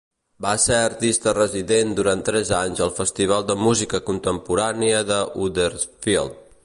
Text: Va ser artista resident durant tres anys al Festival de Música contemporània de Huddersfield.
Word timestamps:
Va 0.43 0.51
ser 0.61 0.77
artista 0.85 1.33
resident 1.37 1.91
durant 1.99 2.25
tres 2.29 2.53
anys 2.61 2.81
al 2.85 2.95
Festival 3.01 3.45
de 3.51 3.59
Música 3.67 4.01
contemporània 4.09 5.05
de 5.13 5.21
Huddersfield. 5.45 6.43